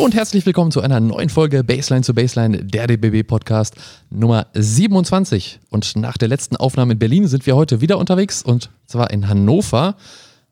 [0.00, 3.74] Hallo und herzlich willkommen zu einer neuen Folge Baseline zu Baseline, der DBB Podcast
[4.08, 5.60] Nummer 27.
[5.68, 9.28] Und nach der letzten Aufnahme in Berlin sind wir heute wieder unterwegs und zwar in
[9.28, 9.96] Hannover.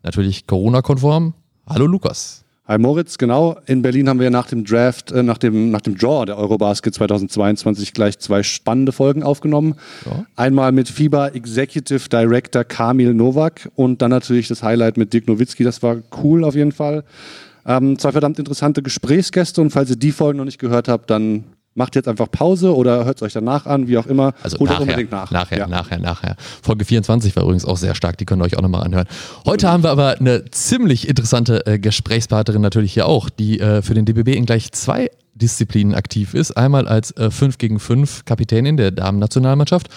[0.03, 1.33] Natürlich Corona-konform.
[1.67, 2.45] Hallo Lukas.
[2.67, 3.57] Hi Moritz, genau.
[3.65, 6.93] In Berlin haben wir nach dem Draft, äh, nach, dem, nach dem Draw der Eurobasket
[6.93, 9.77] 2022 gleich zwei spannende Folgen aufgenommen.
[10.05, 10.27] Ja.
[10.37, 15.65] Einmal mit FIBA Executive Director Kamil Nowak und dann natürlich das Highlight mit Dirk Nowitzki.
[15.65, 17.05] Das war cool auf jeden Fall.
[17.69, 21.45] Ähm, zwei verdammt interessante Gesprächsgäste und falls ihr die Folgen noch nicht gehört habt, dann
[21.75, 24.33] macht jetzt einfach Pause oder hört es euch danach an, wie auch immer.
[24.43, 25.31] Also Holt nachher, unbedingt nach.
[25.31, 25.67] Nachher, ja.
[25.69, 26.37] nachher, nachher.
[26.63, 29.07] Folge 24 war übrigens auch sehr stark, die könnt ihr euch auch nochmal anhören.
[29.47, 29.71] Heute mhm.
[29.71, 34.07] haben wir aber eine ziemlich interessante äh, Gesprächspartnerin natürlich hier auch, die äh, für den
[34.07, 36.57] DBB in gleich zwei Disziplinen aktiv ist.
[36.57, 39.89] Einmal als äh, 5 gegen 5 Kapitänin der Damen-Nationalmannschaft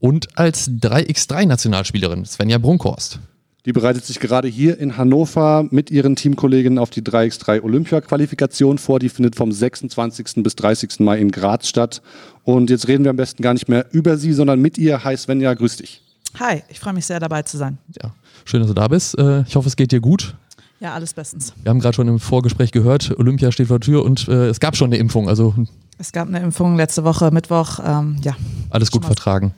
[0.00, 3.20] und als 3x3-Nationalspielerin Svenja Brunkhorst.
[3.68, 8.98] Die bereitet sich gerade hier in Hannover mit ihren Teamkolleginnen auf die 3x3 Olympia-Qualifikation vor.
[8.98, 10.42] Die findet vom 26.
[10.42, 11.00] bis 30.
[11.00, 12.00] Mai in Graz statt.
[12.44, 15.04] Und jetzt reden wir am besten gar nicht mehr über sie, sondern mit ihr.
[15.04, 16.00] Hi Svenja, grüß dich.
[16.40, 17.76] Hi, ich freue mich sehr dabei zu sein.
[18.02, 18.14] Ja,
[18.46, 19.18] schön, dass du da bist.
[19.18, 20.34] Äh, ich hoffe, es geht dir gut.
[20.80, 21.52] Ja, alles bestens.
[21.62, 24.60] Wir haben gerade schon im Vorgespräch gehört, Olympia steht vor der Tür und äh, es
[24.60, 25.28] gab schon eine Impfung.
[25.28, 25.54] Also
[25.98, 27.80] es gab eine Impfung letzte Woche, Mittwoch.
[27.84, 28.34] Ähm, ja.
[28.70, 29.52] Alles gut vertragen.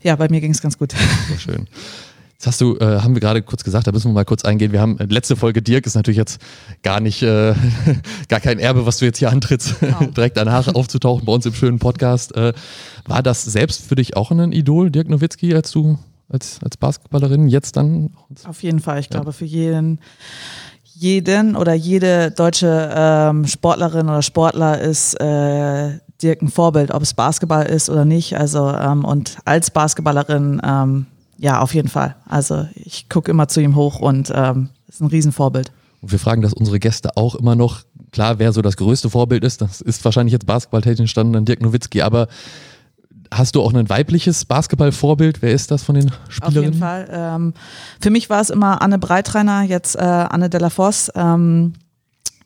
[0.00, 0.94] Ja, bei mir ging es ganz gut.
[1.28, 1.68] Sehr schön.
[2.42, 4.72] Das hast du, äh, haben wir gerade kurz gesagt, da müssen wir mal kurz eingehen.
[4.72, 6.42] Wir haben äh, letzte Folge Dirk ist natürlich jetzt
[6.82, 7.54] gar nicht, äh,
[8.28, 10.06] gar kein Erbe, was du jetzt hier antrittst, genau.
[10.06, 12.34] direkt danach aufzutauchen bei uns im schönen Podcast.
[12.34, 12.52] Äh,
[13.06, 17.46] war das selbst für dich auch ein Idol, Dirk Nowitzki, als du als, als Basketballerin
[17.46, 18.10] jetzt dann?
[18.44, 18.98] Auf jeden Fall.
[18.98, 19.20] Ich ja.
[19.20, 20.00] glaube, für jeden,
[20.94, 27.14] jeden oder jede deutsche ähm, Sportlerin oder Sportler ist äh, Dirk ein Vorbild, ob es
[27.14, 28.36] Basketball ist oder nicht.
[28.36, 31.06] Also ähm, und als Basketballerin ähm,
[31.42, 32.14] ja, auf jeden Fall.
[32.24, 35.72] Also ich gucke immer zu ihm hoch und ähm, ist ein Riesenvorbild.
[36.00, 37.82] Und wir fragen das unsere Gäste auch immer noch.
[38.12, 42.02] Klar, wer so das größte Vorbild ist, das ist wahrscheinlich jetzt basketballtechnisch dann Dirk Nowitzki,
[42.02, 42.28] aber
[43.32, 45.42] hast du auch ein weibliches Basketballvorbild?
[45.42, 46.58] Wer ist das von den Spielerinnen?
[46.58, 47.08] Auf jeden Fall.
[47.10, 47.54] Ähm,
[48.00, 51.10] für mich war es immer Anne Breitreiner, jetzt äh, Anne Delafosse.
[51.16, 51.72] Ähm,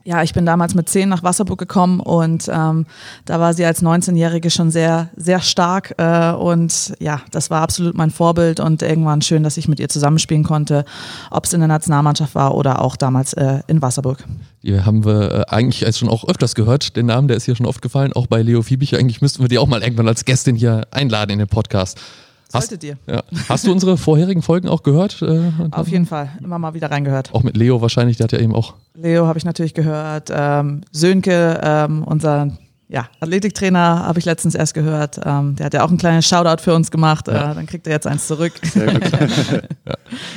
[0.06, 2.86] ja, ich bin damals mit zehn nach Wasserburg gekommen und ähm,
[3.24, 7.96] da war sie als 19-Jährige schon sehr, sehr stark äh, und ja, das war absolut
[7.96, 10.84] mein Vorbild und irgendwann schön, dass ich mit ihr zusammenspielen konnte,
[11.32, 14.24] ob es in der Nationalmannschaft war oder auch damals äh, in Wasserburg.
[14.62, 17.66] Die haben wir äh, eigentlich schon auch öfters gehört, den Namen, der ist hier schon
[17.66, 18.94] oft gefallen, auch bei Leo Fiebig.
[18.96, 22.00] Eigentlich müssten wir die auch mal irgendwann als Gästin hier einladen in den Podcast.
[22.48, 22.96] Solltet ihr.
[23.06, 23.22] Ja.
[23.48, 25.20] Hast du unsere vorherigen Folgen auch gehört?
[25.22, 27.34] Äh, Auf jeden Fall, immer mal wieder reingehört.
[27.34, 28.74] Auch mit Leo wahrscheinlich, der hat ja eben auch.
[28.94, 30.30] Leo habe ich natürlich gehört.
[30.32, 32.52] Ähm, Sönke, ähm, unser
[32.88, 35.20] ja, Athletiktrainer habe ich letztens erst gehört.
[35.24, 37.26] Ähm, der hat ja auch ein kleines Shoutout für uns gemacht.
[37.26, 37.52] Ja.
[37.52, 38.52] Äh, dann kriegt er jetzt eins zurück.
[38.74, 39.94] ja.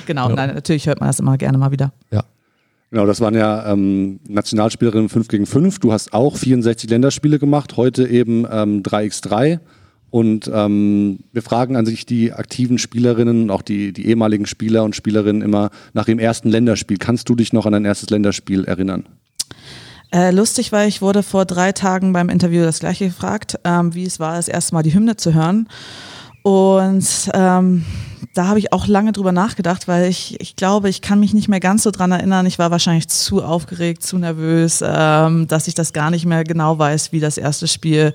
[0.08, 0.36] Genau, ja.
[0.36, 1.92] Nein, natürlich hört man das immer gerne mal wieder.
[2.12, 2.24] Ja.
[2.92, 5.78] Genau, das waren ja ähm, Nationalspielerinnen 5 gegen 5.
[5.78, 9.60] Du hast auch 64 Länderspiele gemacht, heute eben ähm, 3x3.
[10.12, 14.96] Und ähm, wir fragen an sich die aktiven Spielerinnen, auch die, die ehemaligen Spieler und
[14.96, 16.98] Spielerinnen immer nach dem ersten Länderspiel.
[16.98, 19.06] Kannst du dich noch an dein erstes Länderspiel erinnern?
[20.12, 24.06] Äh, lustig, weil ich wurde vor drei Tagen beim Interview das gleiche gefragt, ähm, wie
[24.06, 25.68] es war, das erste Mal die Hymne zu hören.
[26.42, 27.86] Und ähm,
[28.34, 31.48] da habe ich auch lange drüber nachgedacht, weil ich, ich glaube, ich kann mich nicht
[31.48, 32.48] mehr ganz so dran erinnern.
[32.48, 36.80] Ich war wahrscheinlich zu aufgeregt, zu nervös, ähm, dass ich das gar nicht mehr genau
[36.80, 38.14] weiß, wie das erste Spiel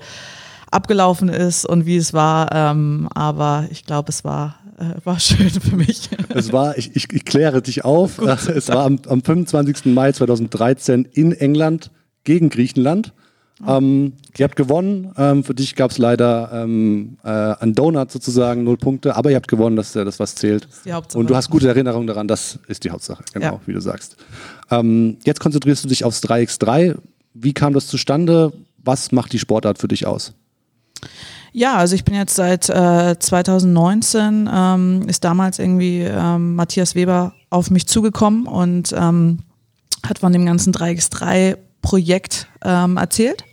[0.75, 2.51] abgelaufen ist und wie es war.
[2.51, 6.09] Ähm, aber ich glaube, es war, äh, war schön für mich.
[6.29, 8.29] Es war, ich, ich, ich kläre dich auf, Gut.
[8.47, 9.85] es war am, am 25.
[9.93, 11.91] Mai 2013 in England
[12.23, 13.13] gegen Griechenland.
[13.65, 13.77] Oh.
[13.77, 15.13] Ähm, ihr habt gewonnen.
[15.17, 19.37] Ähm, für dich gab es leider ähm, äh, einen Donut sozusagen, null Punkte, aber ihr
[19.37, 20.67] habt gewonnen, dass das was zählt.
[20.83, 23.61] Das Und du hast gute Erinnerungen daran, das ist die Hauptsache, genau, ja.
[23.65, 24.17] wie du sagst.
[24.71, 26.95] Ähm, jetzt konzentrierst du dich aufs 3x3.
[27.33, 28.51] Wie kam das zustande?
[28.83, 30.33] Was macht die Sportart für dich aus?
[31.57, 37.33] Ja, also ich bin jetzt seit äh, 2019, ähm, ist damals irgendwie ähm, Matthias Weber
[37.49, 39.39] auf mich zugekommen und ähm,
[40.05, 43.45] hat von dem ganzen 3x3-Projekt ähm, erzählt.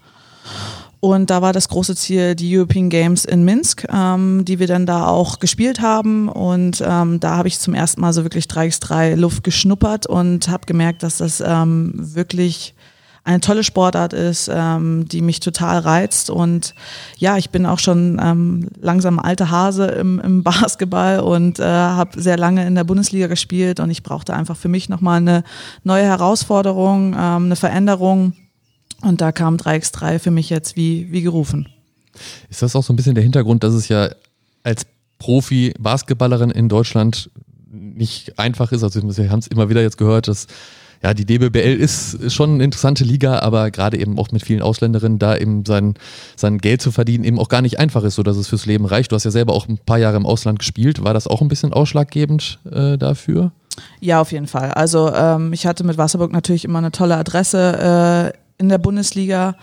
[0.99, 4.85] Und da war das große Ziel die European Games in Minsk, ähm, die wir dann
[4.85, 6.29] da auch gespielt haben.
[6.29, 10.67] Und ähm, da habe ich zum ersten Mal so wirklich 3x3 Luft geschnuppert und habe
[10.67, 12.75] gemerkt, dass das wirklich
[13.25, 16.29] eine tolle Sportart ist, ähm, die mich total reizt.
[16.29, 16.75] Und
[17.19, 22.21] ja, ich bin auch schon ähm, langsam alter Hase im, im Basketball und äh, habe
[22.21, 25.45] sehr lange in der Bundesliga gespielt und ich brauchte einfach für mich nochmal eine
[25.85, 28.35] neue Herausforderung, ähm, eine Veränderung.
[29.03, 31.69] Und da kam 3x3 für mich jetzt wie, wie gerufen.
[32.49, 34.11] Ist das auch so ein bisschen der Hintergrund, dass es ja
[34.63, 34.87] als
[35.19, 37.31] Profi-Basketballerin in Deutschland
[37.71, 38.83] nicht einfach ist?
[38.83, 40.47] Also wir haben es immer wieder jetzt gehört, dass
[41.03, 45.19] ja, die DBBL ist schon eine interessante Liga, aber gerade eben auch mit vielen Ausländerinnen
[45.19, 45.95] da eben sein,
[46.37, 49.11] sein Geld zu verdienen eben auch gar nicht einfach ist, sodass es fürs Leben reicht.
[49.11, 51.03] Du hast ja selber auch ein paar Jahre im Ausland gespielt.
[51.03, 53.51] War das auch ein bisschen ausschlaggebend äh, dafür?
[54.01, 54.71] Ja, auf jeden Fall.
[54.73, 59.57] Also ähm, ich hatte mit Wasserburg natürlich immer eine tolle Adresse äh, in der Bundesliga.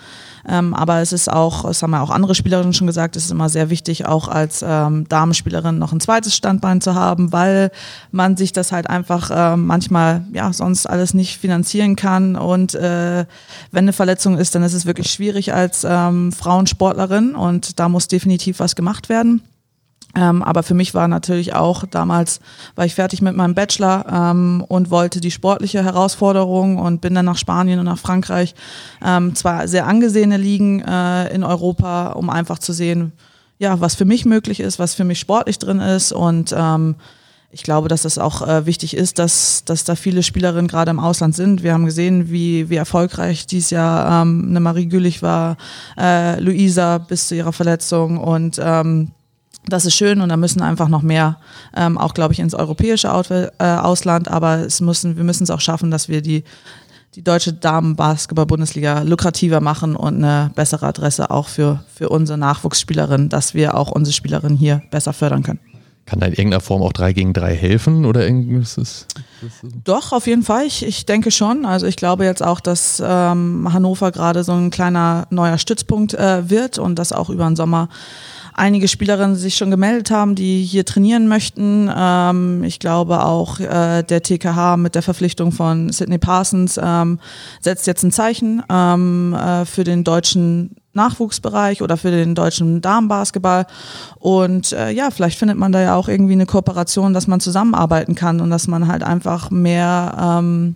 [0.47, 3.31] Ähm, aber es ist auch, das haben ja auch andere Spielerinnen schon gesagt, es ist
[3.31, 7.71] immer sehr wichtig, auch als ähm, Damenspielerin noch ein zweites Standbein zu haben, weil
[8.11, 12.35] man sich das halt einfach äh, manchmal ja sonst alles nicht finanzieren kann.
[12.35, 13.25] Und äh,
[13.71, 18.07] wenn eine Verletzung ist, dann ist es wirklich schwierig als ähm, Frauensportlerin und da muss
[18.07, 19.41] definitiv was gemacht werden.
[20.15, 22.39] Ähm, aber für mich war natürlich auch damals,
[22.75, 27.25] war ich fertig mit meinem Bachelor ähm, und wollte die sportliche Herausforderung und bin dann
[27.25, 28.55] nach Spanien und nach Frankreich.
[29.05, 33.11] Ähm, zwar sehr angesehene Ligen äh, in Europa, um einfach zu sehen,
[33.59, 36.95] ja, was für mich möglich ist, was für mich sportlich drin ist und ähm,
[37.51, 40.99] ich glaube, dass das auch äh, wichtig ist, dass, dass da viele Spielerinnen gerade im
[40.99, 41.63] Ausland sind.
[41.63, 45.57] Wir haben gesehen, wie, wie erfolgreich dieses Jahr ähm, eine Marie Güllich war,
[45.99, 49.11] äh, Luisa bis zu ihrer Verletzung und ähm,
[49.69, 51.37] das ist schön und da müssen einfach noch mehr,
[51.75, 55.61] ähm, auch glaube ich, ins europäische äh, Ausland, aber es müssen, wir müssen es auch
[55.61, 56.43] schaffen, dass wir die,
[57.15, 63.53] die deutsche Damen-Basketball-Bundesliga lukrativer machen und eine bessere Adresse auch für, für unsere Nachwuchsspielerinnen, dass
[63.53, 65.59] wir auch unsere Spielerinnen hier besser fördern können.
[66.09, 69.05] Kann da in irgendeiner Form auch 3 gegen 3 helfen oder irgendwas?
[69.83, 70.65] Doch, auf jeden Fall.
[70.65, 71.67] Ich, ich denke schon.
[71.67, 76.49] Also ich glaube jetzt auch, dass ähm, Hannover gerade so ein kleiner neuer Stützpunkt äh,
[76.49, 77.89] wird und das auch über den Sommer
[78.59, 81.89] einige Spielerinnen sich schon gemeldet haben, die hier trainieren möchten.
[81.95, 87.19] Ähm, ich glaube auch äh, der TKH mit der Verpflichtung von Sidney Parsons ähm,
[87.61, 93.65] setzt jetzt ein Zeichen ähm, äh, für den deutschen Nachwuchsbereich oder für den deutschen Damenbasketball.
[94.19, 98.15] Und äh, ja, vielleicht findet man da ja auch irgendwie eine Kooperation, dass man zusammenarbeiten
[98.15, 100.75] kann und dass man halt einfach mehr ähm,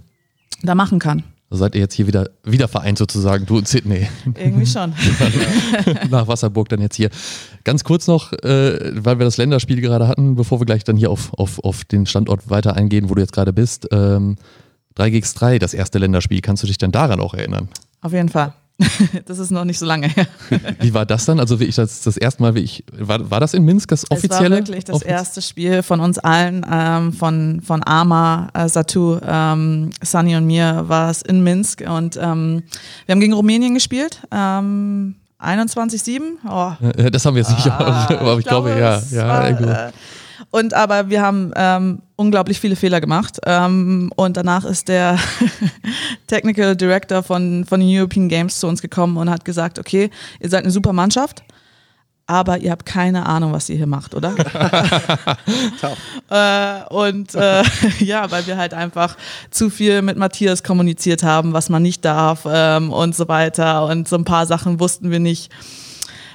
[0.61, 1.23] da machen kann
[1.57, 4.07] seid ihr jetzt hier wieder, wieder vereint sozusagen, du und Sydney.
[4.35, 4.93] Irgendwie schon.
[6.09, 7.09] Nach Wasserburg dann jetzt hier.
[7.63, 11.11] Ganz kurz noch, äh, weil wir das Länderspiel gerade hatten, bevor wir gleich dann hier
[11.11, 13.87] auf, auf, auf den Standort weiter eingehen, wo du jetzt gerade bist.
[13.91, 14.37] Ähm,
[14.95, 16.41] 3 gegen 3, das erste Länderspiel.
[16.41, 17.69] Kannst du dich denn daran auch erinnern?
[18.01, 18.53] Auf jeden Fall.
[19.25, 20.27] das ist noch nicht so lange her.
[20.79, 21.39] Wie war das dann?
[21.39, 24.09] Also wie ich das, das erste Mal, wie ich, war, war das in Minsk das
[24.09, 24.45] offizielle?
[24.45, 29.19] Es war wirklich das erste Spiel von uns allen, ähm, von, von Ama, äh, Satu,
[29.25, 32.63] ähm, Sunny und mir war es in Minsk und ähm,
[33.05, 34.21] wir haben gegen Rumänien gespielt.
[34.31, 36.21] Ähm, 21-7?
[36.49, 36.71] Oh.
[37.11, 39.01] Das haben wir jetzt nicht, ah, aber ich, ich glaube, glaube ja.
[39.11, 39.91] ja war,
[40.51, 43.39] und aber wir haben ähm, unglaublich viele Fehler gemacht.
[43.45, 45.17] Ähm, und danach ist der
[46.27, 50.09] Technical Director von, von den European Games zu uns gekommen und hat gesagt, okay,
[50.39, 51.43] ihr seid eine super Mannschaft,
[52.25, 54.33] aber ihr habt keine Ahnung, was ihr hier macht, oder?
[56.29, 57.63] äh, und äh,
[57.99, 59.17] ja, weil wir halt einfach
[59.51, 63.85] zu viel mit Matthias kommuniziert haben, was man nicht darf ähm, und so weiter.
[63.85, 65.51] Und so ein paar Sachen wussten wir nicht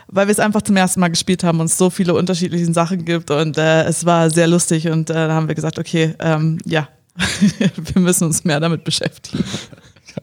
[0.09, 3.05] weil wir es einfach zum ersten Mal gespielt haben und es so viele unterschiedliche Sachen
[3.05, 6.59] gibt und äh, es war sehr lustig und äh, da haben wir gesagt, okay, ähm,
[6.65, 6.89] ja,
[7.77, 9.45] wir müssen uns mehr damit beschäftigen.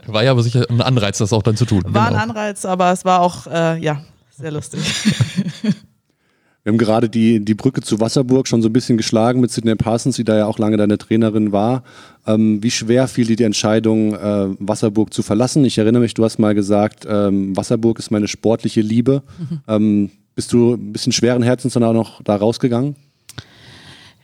[0.07, 1.83] War ja aber sicher ein Anreiz, das auch dann zu tun.
[1.85, 2.21] War genau.
[2.21, 4.01] ein Anreiz, aber es war auch, äh, ja,
[4.37, 4.81] sehr lustig.
[6.65, 9.75] Wir haben gerade die, die Brücke zu Wasserburg schon so ein bisschen geschlagen mit Sidney
[9.75, 11.83] Parsons, die da ja auch lange deine Trainerin war.
[12.25, 15.63] Ähm, wie schwer fiel dir die Entscheidung, äh, Wasserburg zu verlassen?
[15.63, 19.21] Ich erinnere mich, du hast mal gesagt, ähm, Wasserburg ist meine sportliche Liebe.
[19.37, 19.59] Mhm.
[19.68, 22.95] Ähm, bist du ein bisschen schweren Herzens dann auch noch da rausgegangen?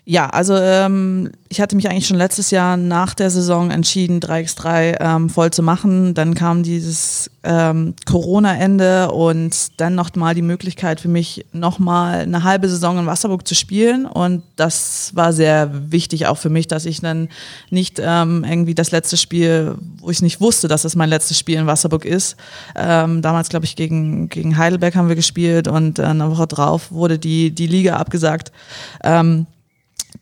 [0.04, 4.98] Ja, also ähm, ich hatte mich eigentlich schon letztes Jahr nach der Saison entschieden, 3x3
[5.00, 6.16] ähm, voll zu machen.
[6.16, 12.68] Dann kam dieses ähm, Corona-Ende und dann nochmal die Möglichkeit für mich, nochmal eine halbe
[12.68, 14.08] Saison in Wasserburg zu spielen.
[14.08, 17.30] Und das war sehr wichtig auch für mich, dass ich dann
[17.70, 21.60] nicht ähm, irgendwie das letzte Spiel, wo ich nicht wusste, dass es mein letztes Spiel
[21.60, 22.38] in Wasserburg ist.
[22.76, 26.92] Ähm, damals, glaube ich, gegen, gegen Heidelberg haben wir gespielt und äh, eine Woche drauf
[26.92, 28.52] wurde die, die Liga abgesagt.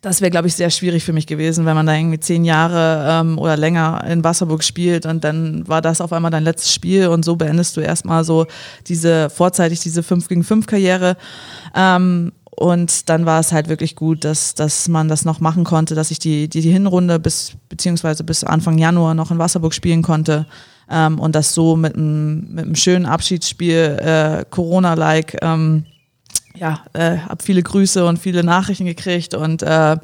[0.01, 3.08] Das wäre, glaube ich, sehr schwierig für mich gewesen, wenn man da irgendwie zehn Jahre
[3.10, 7.08] ähm, oder länger in Wasserburg spielt und dann war das auf einmal dein letztes Spiel
[7.08, 8.46] und so beendest du erstmal so
[8.88, 11.17] diese vorzeitig diese 5 gegen 5 Karriere.
[11.75, 15.96] Ähm, und dann war es halt wirklich gut, dass, dass man das noch machen konnte,
[15.96, 20.01] dass ich die, die, die Hinrunde bis beziehungsweise bis Anfang Januar noch in Wasserburg spielen
[20.01, 20.46] konnte.
[20.89, 25.86] Ähm, und das so mit einem, mit einem schönen Abschiedsspiel, äh, Corona-like, ähm,
[26.56, 29.98] ja, äh, habe viele Grüße und viele Nachrichten gekriegt und äh,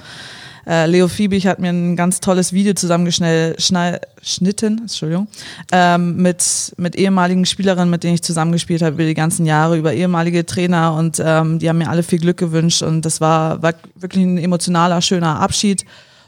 [0.67, 5.27] äh, Leo Fiebig hat mir ein ganz tolles Video zusammengeschnitten, Entschuldigung,
[5.71, 9.93] ähm, mit, mit ehemaligen Spielerinnen, mit denen ich zusammengespielt habe über die ganzen Jahre, über
[9.93, 13.73] ehemalige Trainer und ähm, die haben mir alle viel Glück gewünscht und das war, war
[13.95, 15.85] wirklich ein emotionaler, schöner Abschied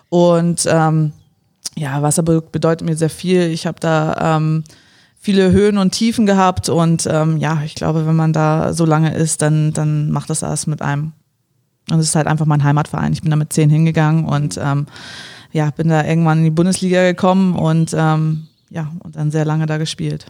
[0.10, 1.14] und ähm,
[1.76, 3.42] ja, Wasserburg bedeutet mir sehr viel.
[3.42, 4.64] Ich habe da ähm,
[5.28, 9.14] viele Höhen und Tiefen gehabt und ähm, ja, ich glaube, wenn man da so lange
[9.14, 11.12] ist, dann, dann macht das alles mit einem.
[11.92, 13.12] Und es ist halt einfach mein Heimatverein.
[13.12, 14.86] Ich bin da mit zehn hingegangen und ähm,
[15.52, 19.66] ja, bin da irgendwann in die Bundesliga gekommen und ähm, ja, und dann sehr lange
[19.66, 20.28] da gespielt.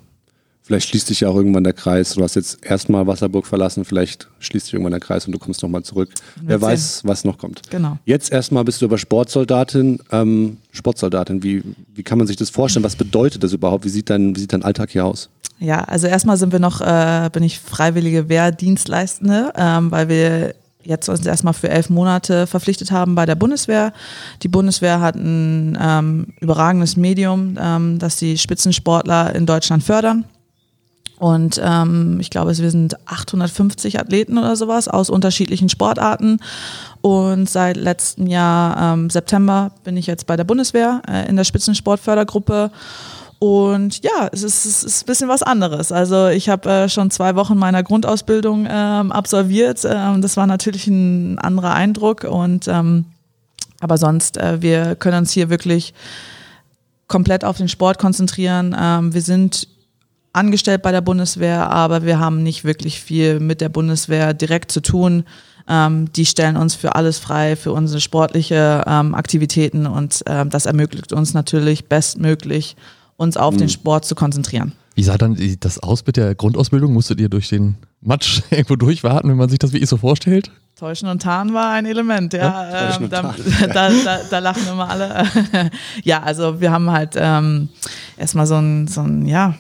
[0.68, 2.16] Vielleicht schließt sich ja auch irgendwann der Kreis.
[2.16, 5.64] Du hast jetzt erstmal Wasserburg verlassen, vielleicht schließt sich irgendwann der Kreis und du kommst
[5.64, 6.10] nochmal zurück.
[6.42, 7.62] Wer weiß, was noch kommt.
[7.70, 7.98] Genau.
[8.04, 10.00] Jetzt erstmal bist du aber Sportsoldatin.
[10.12, 11.64] Ähm, Sportsoldatin, wie,
[11.96, 12.84] wie kann man sich das vorstellen?
[12.84, 13.86] Was bedeutet das überhaupt?
[13.86, 15.30] Wie sieht dein, wie sieht dein Alltag hier aus?
[15.60, 21.08] Ja, also erstmal sind wir noch, äh, bin ich freiwillige Wehrdienstleistende, ähm, weil wir jetzt
[21.08, 23.94] uns erstmal für elf Monate verpflichtet haben bei der Bundeswehr.
[24.44, 30.26] Die Bundeswehr hat ein ähm, überragendes Medium, ähm, das die Spitzensportler in Deutschland fördern.
[31.20, 36.40] Und ähm, ich glaube, wir sind 850 Athleten oder sowas aus unterschiedlichen Sportarten.
[37.02, 41.44] Und seit letztem Jahr ähm, September bin ich jetzt bei der Bundeswehr äh, in der
[41.44, 42.72] Spitzensportfördergruppe.
[43.40, 45.92] Und ja, es ist, es ist ein bisschen was anderes.
[45.92, 49.86] Also ich habe äh, schon zwei Wochen meiner Grundausbildung ähm, absolviert.
[49.86, 52.24] Ähm, das war natürlich ein anderer Eindruck.
[52.26, 53.06] Und ähm,
[53.80, 55.94] aber sonst, äh, wir können uns hier wirklich
[57.08, 58.76] komplett auf den Sport konzentrieren.
[58.80, 59.68] Ähm, wir sind
[60.38, 64.82] angestellt bei der Bundeswehr, aber wir haben nicht wirklich viel mit der Bundeswehr direkt zu
[64.82, 65.24] tun.
[65.68, 70.66] Ähm, die stellen uns für alles frei, für unsere sportliche ähm, Aktivitäten und ähm, das
[70.66, 72.78] ermöglicht uns natürlich bestmöglich
[73.18, 73.60] uns auf mhm.
[73.60, 74.74] den Sport zu konzentrieren.
[74.96, 76.94] Wie sah dann das aus mit der Grundausbildung?
[76.94, 80.52] Musstet ihr durch den Matsch irgendwo durchwarten, wenn man sich das wie ich so vorstellt?
[80.76, 82.70] Täuschen und Tarn war ein Element, ja.
[82.70, 83.34] ja ähm, da,
[83.74, 85.26] da, da, da, lachen immer alle.
[86.04, 87.70] ja, also wir haben halt ähm,
[88.16, 89.56] erstmal so ein, so ein, ja,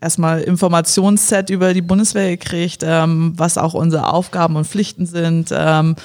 [0.00, 5.50] erstmal Informationsset über die Bundeswehr gekriegt, ähm, was auch unsere Aufgaben und Pflichten sind.
[5.52, 5.96] Ähm,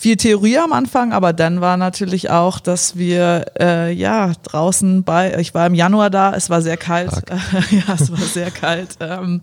[0.00, 5.38] viel Theorie am Anfang, aber dann war natürlich auch, dass wir äh, ja draußen bei,
[5.38, 7.10] ich war im Januar da, es war sehr kalt,
[7.70, 9.42] ja, es war sehr kalt, ähm,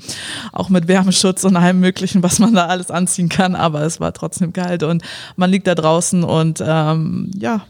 [0.52, 4.14] auch mit Wärmeschutz und allem Möglichen, was man da alles anziehen kann, aber es war
[4.14, 5.04] trotzdem kalt und
[5.36, 7.62] man liegt da draußen und ähm, ja,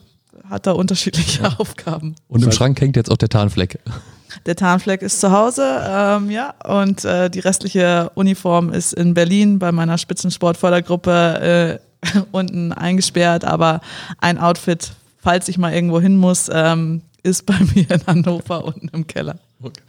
[0.50, 1.56] hat da unterschiedliche ja.
[1.58, 2.16] Aufgaben.
[2.28, 3.80] Und im Schrank hängt jetzt auch der Tarnfleck.
[4.46, 9.60] Der Tarnfleck ist zu Hause, ähm, ja, und äh, die restliche Uniform ist in Berlin
[9.60, 13.82] bei meiner Spitzensportfördergruppe äh, unten eingesperrt, aber
[14.20, 18.90] ein Outfit, falls ich mal irgendwo hin muss, ähm, ist bei mir in Hannover unten
[18.90, 19.40] im Keller.
[19.62, 19.82] Okay.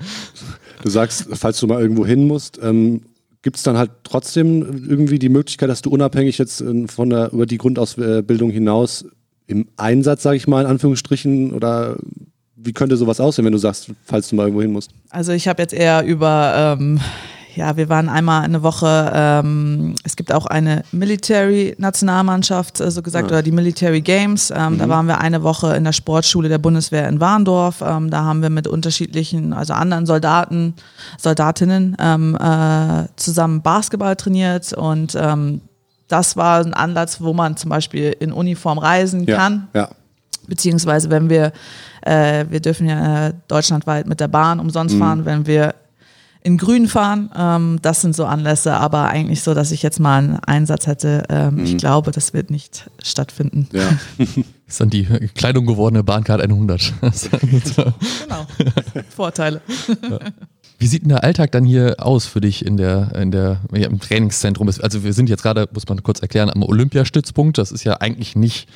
[0.83, 3.03] Du sagst, falls du mal irgendwo hin musst, ähm,
[3.43, 7.33] gibt es dann halt trotzdem irgendwie die Möglichkeit, dass du unabhängig jetzt äh, von der,
[7.33, 9.05] über die Grundausbildung hinaus
[9.49, 11.97] im Einsatz, sage ich mal, in Anführungsstrichen, oder
[12.55, 14.91] wie könnte sowas aussehen, wenn du sagst, falls du mal irgendwo hin musst?
[15.11, 17.01] Also ich habe jetzt eher über ähm,
[17.59, 23.31] ja, wir waren einmal eine Woche, ähm, es gibt auch eine Military-Nationalmannschaft, äh, so gesagt,
[23.31, 23.37] ja.
[23.37, 24.53] oder die Military Games.
[24.55, 24.79] Ähm, mhm.
[24.79, 27.83] Da waren wir eine Woche in der Sportschule der Bundeswehr in Warndorf.
[27.85, 30.75] Ähm, da haben wir mit unterschiedlichen, also anderen Soldaten,
[31.19, 35.61] Soldatinnen ähm, äh, zusammen Basketball trainiert und ähm,
[36.09, 39.37] das war ein Anlass, wo man zum Beispiel in Uniform reisen ja.
[39.37, 39.69] kann.
[39.75, 39.91] Ja.
[40.47, 41.53] Beziehungsweise wenn wir,
[42.03, 44.99] äh, wir dürfen ja äh, deutschlandweit mit der Bahn umsonst mhm.
[44.99, 45.75] fahren, wenn wir
[46.43, 47.31] in Grün fahren.
[47.37, 51.25] Ähm, das sind so Anlässe, aber eigentlich so, dass ich jetzt mal einen Einsatz hätte.
[51.29, 51.65] Ähm, mhm.
[51.65, 53.69] Ich glaube, das wird nicht stattfinden.
[53.73, 53.91] Ja.
[54.67, 56.95] ist dann die Kleidung gewordene Bahncard 100.
[57.03, 58.47] genau.
[59.15, 59.61] Vorteile.
[59.89, 60.19] Ja.
[60.79, 63.89] Wie sieht denn der Alltag dann hier aus für dich in der, in der, ja,
[63.89, 64.69] im Trainingszentrum?
[64.81, 67.59] Also wir sind jetzt gerade, muss man kurz erklären, am Olympiastützpunkt.
[67.59, 68.69] Das ist ja eigentlich nicht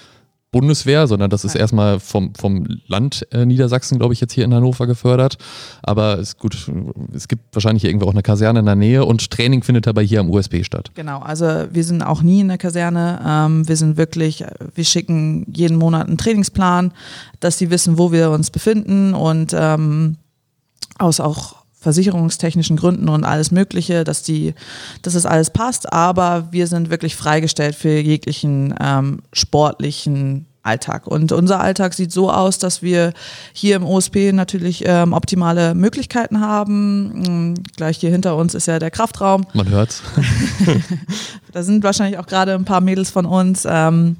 [0.52, 4.52] Bundeswehr, sondern das ist erstmal vom, vom Land äh, Niedersachsen, glaube ich, jetzt hier in
[4.52, 5.38] Hannover gefördert.
[5.82, 6.70] Aber es ist gut,
[7.14, 10.20] es gibt wahrscheinlich irgendwo auch eine Kaserne in der Nähe und Training findet dabei hier
[10.20, 10.90] am USB statt.
[10.94, 13.20] Genau, also wir sind auch nie in der Kaserne.
[13.26, 14.44] Ähm, wir sind wirklich,
[14.74, 16.92] wir schicken jeden Monat einen Trainingsplan,
[17.40, 20.16] dass sie wissen, wo wir uns befinden und ähm,
[20.98, 24.54] aus auch versicherungstechnischen Gründen und alles Mögliche, dass die,
[25.02, 31.08] dass es alles passt, aber wir sind wirklich freigestellt für jeglichen ähm, sportlichen Alltag.
[31.08, 33.12] Und unser Alltag sieht so aus, dass wir
[33.52, 37.22] hier im OSP natürlich ähm, optimale Möglichkeiten haben.
[37.48, 39.44] Mhm, gleich hier hinter uns ist ja der Kraftraum.
[39.54, 40.02] Man hört's.
[41.52, 44.16] da sind wahrscheinlich auch gerade ein paar Mädels von uns, ähm,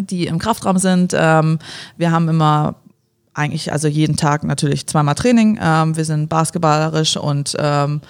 [0.00, 1.12] die im Kraftraum sind.
[1.16, 1.58] Ähm,
[1.96, 2.76] wir haben immer
[3.34, 5.58] eigentlich also jeden Tag natürlich zweimal Training.
[5.60, 8.00] Ähm, wir sind basketballerisch und ähm,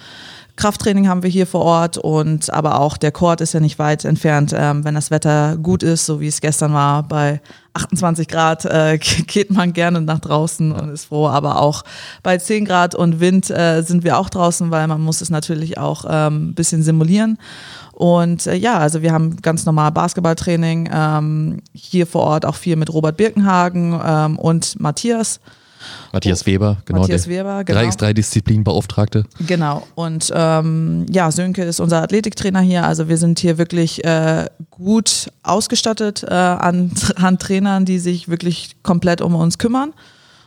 [0.55, 4.05] Krafttraining haben wir hier vor Ort und aber auch der Court ist ja nicht weit
[4.05, 4.53] entfernt.
[4.55, 7.41] Ähm, wenn das Wetter gut ist, so wie es gestern war, bei
[7.73, 11.27] 28 Grad äh, geht man gerne nach draußen und ist froh.
[11.27, 11.83] Aber auch
[12.23, 15.77] bei 10 Grad und Wind äh, sind wir auch draußen, weil man muss es natürlich
[15.77, 17.37] auch ähm, ein bisschen simulieren.
[17.95, 22.75] Und äh, ja, also wir haben ganz normal Basketballtraining, ähm, hier vor Ort auch viel
[22.75, 25.39] mit Robert Birkenhagen ähm, und Matthias.
[26.11, 27.01] Matthias Weber, genau.
[27.01, 27.79] Matthias Weber, genau.
[27.79, 29.23] 3x3-Disziplinbeauftragte.
[29.47, 29.87] Genau.
[29.95, 32.85] Und ähm, ja, Sönke ist unser Athletiktrainer hier.
[32.85, 38.75] Also wir sind hier wirklich äh, gut ausgestattet äh, an, an Trainern, die sich wirklich
[38.83, 39.93] komplett um uns kümmern.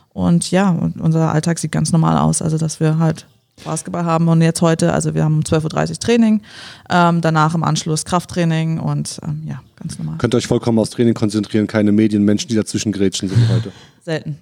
[0.09, 2.43] Und ja, unser Alltag sieht ganz normal aus.
[2.43, 3.25] Also dass wir halt
[3.63, 6.41] Basketball haben und jetzt heute, also wir haben um 12.30 Uhr Training,
[6.89, 10.17] ähm, danach im Anschluss Krafttraining und ähm, ja, ganz normal.
[10.17, 13.71] Könnt ihr euch vollkommen aufs Training konzentrieren, keine Medienmenschen, die dazwischen grätschen sind heute.
[14.03, 14.39] Selten.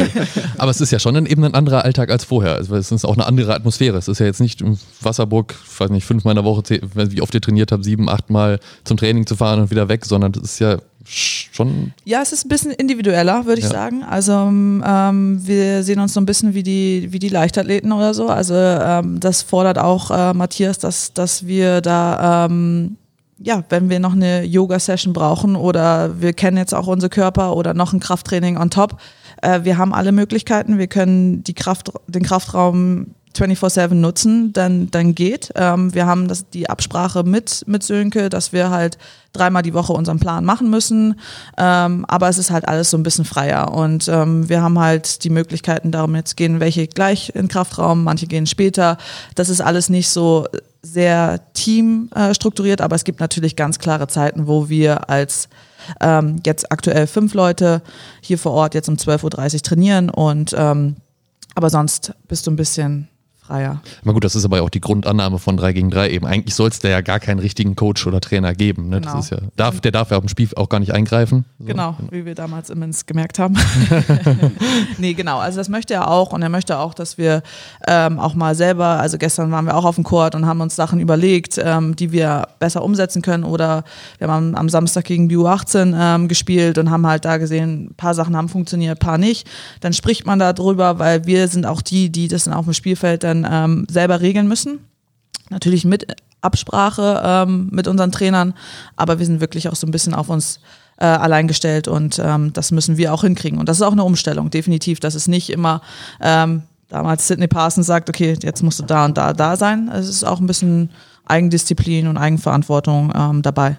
[0.58, 2.58] Aber es ist ja schon eben ein anderer Alltag als vorher.
[2.58, 3.98] Es ist auch eine andere Atmosphäre.
[3.98, 6.62] Es ist ja jetzt nicht im Wasserburg, weiß nicht, fünfmal in der Woche,
[6.94, 10.32] wie oft ihr trainiert habt, sieben, achtmal zum Training zu fahren und wieder weg, sondern
[10.32, 11.92] es ist ja schon.
[12.04, 13.72] Ja, es ist ein bisschen individueller, würde ich ja.
[13.72, 14.02] sagen.
[14.02, 18.28] Also ähm, wir sehen uns so ein bisschen wie die, wie die Leichtathleten oder so.
[18.28, 22.96] Also ähm, das fordert auch äh, Matthias, dass, dass wir da ähm,
[23.38, 27.74] ja, wenn wir noch eine Yoga-Session brauchen oder wir kennen jetzt auch unsere Körper oder
[27.74, 28.98] noch ein Krafttraining on top,
[29.42, 30.78] äh, wir haben alle Möglichkeiten.
[30.78, 35.50] Wir können die Kraft, den Kraftraum 24-7 nutzen, dann, dann geht.
[35.56, 38.98] Ähm, wir haben das, die Absprache mit, mit Sönke, dass wir halt
[39.32, 41.18] dreimal die Woche unseren Plan machen müssen.
[41.58, 43.72] Ähm, aber es ist halt alles so ein bisschen freier.
[43.72, 48.26] Und ähm, wir haben halt die Möglichkeiten, darum jetzt gehen welche gleich in Kraftraum, manche
[48.26, 48.96] gehen später.
[49.34, 50.46] Das ist alles nicht so
[50.82, 52.32] sehr team äh,
[52.78, 55.48] aber es gibt natürlich ganz klare Zeiten, wo wir als
[56.00, 57.82] ähm, jetzt aktuell fünf Leute
[58.20, 60.96] hier vor Ort jetzt um 12.30 Uhr trainieren und ähm,
[61.54, 63.08] aber sonst bist du ein bisschen
[63.46, 63.80] freier.
[64.04, 66.26] Na gut, das ist aber auch die Grundannahme von 3 gegen 3 eben.
[66.26, 68.88] Eigentlich soll es da ja gar keinen richtigen Coach oder Trainer geben.
[68.88, 69.00] Ne?
[69.00, 69.14] Genau.
[69.14, 71.44] Das ist ja, darf, der darf ja auf dem Spiel auch gar nicht eingreifen.
[71.58, 71.66] So.
[71.66, 73.56] Genau, wie wir damals immens gemerkt haben.
[74.98, 75.38] nee, genau.
[75.38, 77.42] Also das möchte er auch und er möchte auch, dass wir
[77.86, 80.74] ähm, auch mal selber, also gestern waren wir auch auf dem Court und haben uns
[80.74, 83.84] Sachen überlegt, ähm, die wir besser umsetzen können oder
[84.18, 87.94] wir haben am Samstag gegen die U18 ähm, gespielt und haben halt da gesehen, ein
[87.94, 89.46] paar Sachen haben funktioniert, ein paar nicht.
[89.80, 93.22] Dann spricht man darüber, weil wir sind auch die, die das dann auf dem Spielfeld
[93.22, 94.80] dann dann ähm, selber regeln müssen.
[95.50, 96.06] Natürlich mit
[96.40, 98.54] Absprache ähm, mit unseren Trainern,
[98.96, 100.60] aber wir sind wirklich auch so ein bisschen auf uns
[100.98, 103.58] äh, allein gestellt und ähm, das müssen wir auch hinkriegen.
[103.58, 105.00] Und das ist auch eine Umstellung, definitiv.
[105.00, 105.80] Das ist nicht immer
[106.20, 109.90] ähm, damals Sidney Parsons sagt, okay, jetzt musst du da und da, da sein.
[109.92, 110.90] Es ist auch ein bisschen
[111.26, 113.78] Eigendisziplin und Eigenverantwortung ähm, dabei.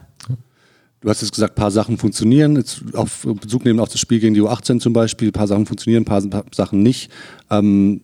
[1.01, 2.55] Du hast jetzt gesagt, ein paar Sachen funktionieren.
[2.55, 5.29] Jetzt auf Bezug nehmen auf das Spiel gegen die U18 zum Beispiel.
[5.29, 7.11] Ein paar Sachen funktionieren, ein paar Sachen nicht.
[7.51, 8.01] Ähm,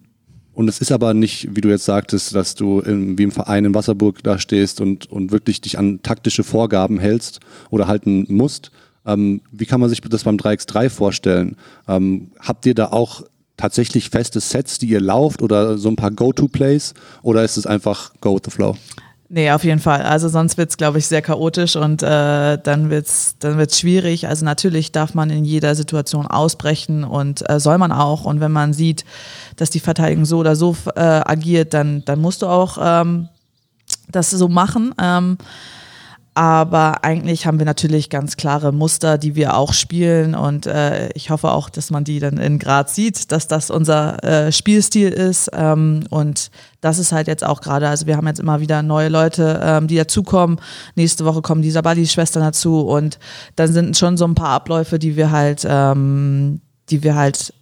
[0.62, 3.66] und es ist aber nicht, wie du jetzt sagtest, dass du in, wie im Verein
[3.66, 7.40] in Wasserburg da stehst und, und wirklich dich an taktische Vorgaben hältst
[7.72, 8.72] oder halten musst.
[9.04, 11.58] Ähm, wie kann man sich das beim 3x3 vorstellen?
[11.88, 13.24] Ähm, habt ihr da auch
[13.58, 16.94] tatsächlich feste Sets, die ihr lauft oder so ein paar Go-To-Plays
[17.24, 18.78] oder ist es einfach Go with the Flow?
[19.34, 20.02] Nee, auf jeden Fall.
[20.02, 23.80] Also sonst wird es, glaube ich, sehr chaotisch und äh, dann wird es dann wird's
[23.80, 24.28] schwierig.
[24.28, 28.26] Also natürlich darf man in jeder Situation ausbrechen und äh, soll man auch.
[28.26, 29.06] Und wenn man sieht,
[29.56, 33.30] dass die Verteidigung so oder so äh, agiert, dann, dann musst du auch ähm,
[34.10, 34.94] das so machen.
[35.02, 35.38] Ähm,
[36.34, 40.34] aber eigentlich haben wir natürlich ganz klare Muster, die wir auch spielen.
[40.34, 44.24] Und äh, ich hoffe auch, dass man die dann in Graz sieht, dass das unser
[44.24, 45.52] äh, Spielstil ist.
[45.54, 49.10] Ähm, und das ist halt jetzt auch gerade, also wir haben jetzt immer wieder neue
[49.10, 50.62] Leute, ähm, die dazukommen.
[50.96, 52.80] Nächste Woche kommen die Sabali-Schwestern dazu.
[52.80, 53.20] Und
[53.58, 57.54] dann sind schon so ein paar Abläufe, die wir halt, ähm, die wir halt,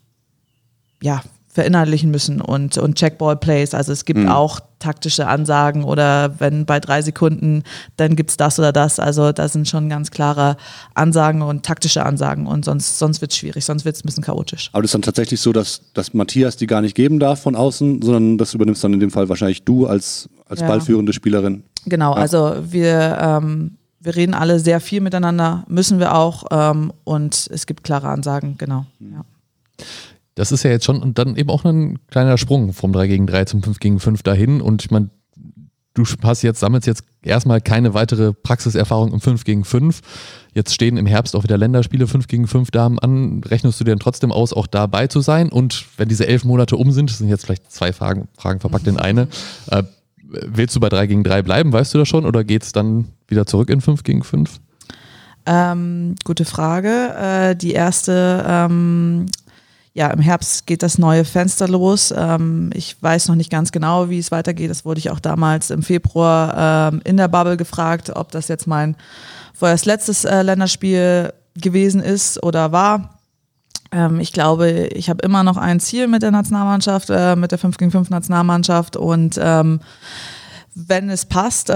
[1.02, 3.74] ja, verinnerlichen müssen und, und Checkball-Plays.
[3.74, 4.30] Also es gibt mhm.
[4.30, 7.64] auch taktische Ansagen oder wenn bei drei Sekunden,
[7.98, 9.00] dann gibt es das oder das.
[9.00, 10.58] Also da sind schon ganz klare
[10.94, 14.24] Ansagen und taktische Ansagen und sonst, sonst wird es schwierig, sonst wird es ein bisschen
[14.24, 14.70] chaotisch.
[14.72, 17.56] Aber das ist dann tatsächlich so, dass, dass Matthias die gar nicht geben darf von
[17.56, 20.68] außen, sondern das übernimmst dann in dem Fall wahrscheinlich du als, als ja.
[20.68, 21.64] ballführende Spielerin.
[21.86, 22.22] Genau, ja.
[22.22, 27.66] also wir, ähm, wir reden alle sehr viel miteinander, müssen wir auch ähm, und es
[27.66, 28.86] gibt klare Ansagen, genau.
[29.00, 29.14] Mhm.
[29.14, 29.26] Ja.
[30.40, 33.28] Das ist ja jetzt schon und dann eben auch ein kleiner Sprung vom 3 gegen
[33.28, 34.62] 3 zum 5 gegen 5 dahin.
[34.62, 35.10] Und ich meine,
[35.96, 40.00] du hast jetzt, sammelst jetzt erstmal keine weitere Praxiserfahrung im 5 gegen 5.
[40.54, 43.44] Jetzt stehen im Herbst auch wieder Länderspiele 5 gegen 5 Damen an.
[43.44, 45.50] Rechnest du dir dann trotzdem aus, auch dabei zu sein?
[45.50, 48.88] Und wenn diese elf Monate um sind, das sind jetzt vielleicht zwei Fragen, Fragen verpackt
[48.88, 49.28] in eine,
[49.70, 49.84] äh,
[50.24, 52.26] willst du bei 3 gegen 3 bleiben, weißt du das schon?
[52.26, 54.62] Oder geht es dann wieder zurück in 5 gegen 5?
[55.46, 57.14] Ähm, gute Frage.
[57.20, 59.26] Äh, die erste ähm,
[60.00, 62.14] ja, im Herbst geht das neue Fenster los.
[62.16, 64.70] Ähm, ich weiß noch nicht ganz genau, wie es weitergeht.
[64.70, 68.66] Das wurde ich auch damals im Februar ähm, in der Bubble gefragt, ob das jetzt
[68.66, 68.96] mein
[69.54, 73.20] vorerst letztes äh, Länderspiel gewesen ist oder war.
[73.92, 77.58] Ähm, ich glaube, ich habe immer noch ein Ziel mit der Nationalmannschaft, äh, mit der
[77.58, 79.82] 5 gegen 5 Nationalmannschaft und ähm,
[80.88, 81.74] wenn es passt, äh,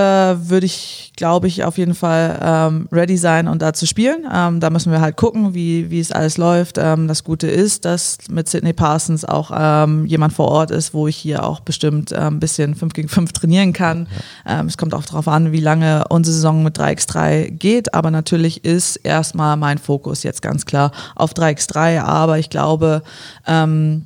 [0.50, 4.26] würde ich, glaube ich, auf jeden Fall ähm, ready sein und da zu spielen.
[4.32, 6.78] Ähm, da müssen wir halt gucken, wie, wie es alles läuft.
[6.78, 11.08] Ähm, das Gute ist, dass mit Sidney Parsons auch ähm, jemand vor Ort ist, wo
[11.08, 14.08] ich hier auch bestimmt ein bisschen 5 gegen 5 trainieren kann.
[14.46, 14.60] Ja.
[14.60, 17.94] Ähm, es kommt auch darauf an, wie lange unsere Saison mit 3x3 geht.
[17.94, 22.02] Aber natürlich ist erstmal mein Fokus jetzt ganz klar auf 3x3.
[22.02, 23.04] Aber ich glaube,
[23.48, 24.06] ähm,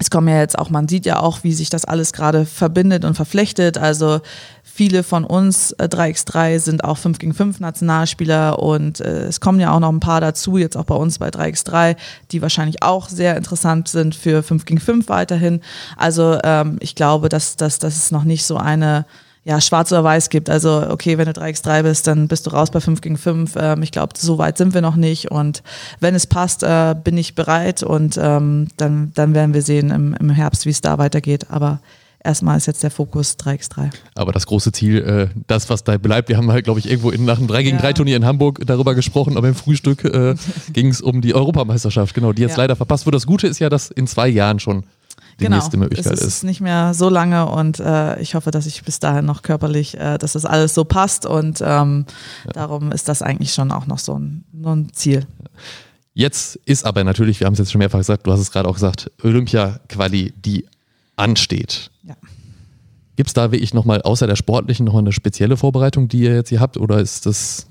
[0.00, 3.04] es kommen ja jetzt auch, man sieht ja auch, wie sich das alles gerade verbindet
[3.04, 3.76] und verflechtet.
[3.76, 4.20] Also
[4.64, 9.60] viele von uns äh, 3x3 sind auch 5 gegen 5 Nationalspieler und äh, es kommen
[9.60, 11.96] ja auch noch ein paar dazu, jetzt auch bei uns bei 3x3,
[12.30, 15.60] die wahrscheinlich auch sehr interessant sind für 5 gegen 5 weiterhin.
[15.98, 19.04] Also ähm, ich glaube, dass, dass, dass es noch nicht so eine
[19.44, 20.50] ja, schwarz oder weiß gibt.
[20.50, 23.54] Also, okay, wenn du 3x3 bist, dann bist du raus bei 5 gegen 5.
[23.56, 25.30] Ähm, ich glaube, so weit sind wir noch nicht.
[25.30, 25.62] Und
[25.98, 30.14] wenn es passt, äh, bin ich bereit und ähm, dann, dann werden wir sehen im,
[30.14, 31.46] im Herbst, wie es da weitergeht.
[31.50, 31.80] Aber
[32.22, 33.90] erstmal ist jetzt der Fokus 3x3.
[34.14, 37.10] Aber das große Ziel, äh, das, was da bleibt, wir haben halt, glaube ich, irgendwo
[37.10, 40.34] in, nach einem 3 gegen 3 Turnier in Hamburg darüber gesprochen, aber im Frühstück äh,
[40.74, 42.64] ging es um die Europameisterschaft, genau, die jetzt ja.
[42.64, 43.16] leider verpasst wurde.
[43.16, 44.84] Das Gute ist ja, dass in zwei Jahren schon
[45.40, 46.26] die genau, nächste Möglichkeit es ist.
[46.26, 49.98] ist nicht mehr so lange und äh, ich hoffe, dass ich bis dahin noch körperlich,
[49.98, 52.06] äh, dass das alles so passt und ähm,
[52.44, 52.52] ja.
[52.52, 55.26] darum ist das eigentlich schon auch noch so ein, so ein Ziel.
[56.12, 58.68] Jetzt ist aber natürlich, wir haben es jetzt schon mehrfach gesagt, du hast es gerade
[58.68, 60.66] auch gesagt, Olympia-Quali, die
[61.16, 61.90] ansteht.
[62.02, 62.14] Ja.
[63.16, 66.50] Gibt es da wirklich nochmal außer der sportlichen noch eine spezielle Vorbereitung, die ihr jetzt
[66.50, 67.66] hier habt oder ist das?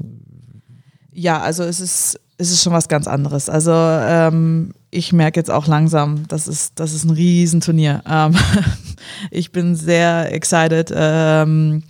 [1.12, 3.50] Ja, also es ist ist es schon was ganz anderes.
[3.50, 8.02] Also ähm, ich merke jetzt auch langsam, das ist, das ist ein Riesenturnier.
[8.08, 8.36] Ähm,
[9.32, 10.92] ich bin sehr excited.
[10.94, 11.84] Ähm,